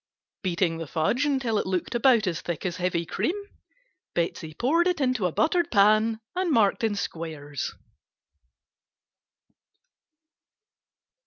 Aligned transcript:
Beating 0.41 0.79
the 0.79 0.87
fudge 0.87 1.25
until 1.27 1.59
it 1.59 1.67
looked 1.67 1.93
about 1.93 2.25
as 2.25 2.41
thick 2.41 2.65
as 2.65 2.77
heavy 2.77 3.05
cream, 3.05 3.35
Betsey 4.15 4.55
poured 4.55 4.87
it 4.87 4.99
into 4.99 5.27
a 5.27 5.31
buttered 5.31 5.69
pan 5.69 6.19
and 6.35 6.49
marked 6.49 6.83
in 6.83 6.95
squares. 6.95 7.75